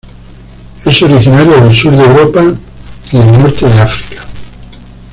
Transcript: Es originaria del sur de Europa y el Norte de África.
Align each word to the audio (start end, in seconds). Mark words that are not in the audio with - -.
Es 0.83 0.99
originaria 1.03 1.57
del 1.57 1.75
sur 1.75 1.95
de 1.95 2.03
Europa 2.03 2.41
y 3.11 3.17
el 3.17 3.31
Norte 3.33 3.67
de 3.69 3.79
África. 3.81 4.23